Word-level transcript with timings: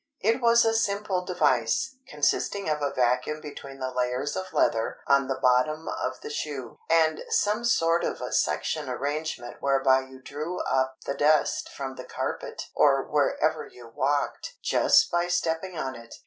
It 0.19 0.41
was 0.41 0.65
a 0.65 0.73
simple 0.73 1.23
device, 1.23 1.97
consisting 2.07 2.67
of 2.67 2.81
a 2.81 2.89
vacuum 2.91 3.39
between 3.39 3.77
the 3.77 3.91
layers 3.91 4.35
of 4.35 4.51
leather 4.51 4.97
on 5.05 5.27
the 5.27 5.37
bottom 5.39 5.87
of 5.87 6.21
the 6.21 6.31
shoe, 6.31 6.79
and 6.89 7.21
some 7.29 7.63
sort 7.63 8.03
of 8.03 8.19
a 8.19 8.31
suction 8.33 8.89
arrangement 8.89 9.57
whereby 9.59 9.99
you 10.05 10.19
drew 10.19 10.59
up 10.63 10.97
the 11.05 11.13
dust 11.13 11.69
from 11.69 11.97
the 11.97 12.03
carpet 12.05 12.69
(or 12.73 13.03
wherever 13.03 13.67
you 13.67 13.89
walked) 13.93 14.55
just 14.63 15.11
by 15.11 15.27
stepping 15.27 15.77
on 15.77 15.93
it. 15.93 16.15